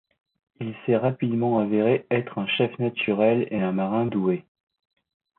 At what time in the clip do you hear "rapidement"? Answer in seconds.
0.97-1.59